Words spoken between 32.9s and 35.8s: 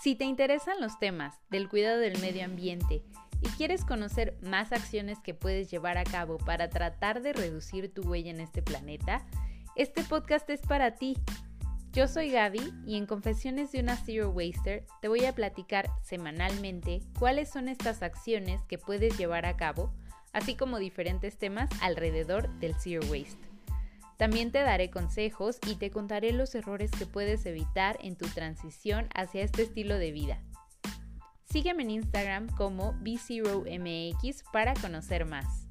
BZeroMX para conocer más.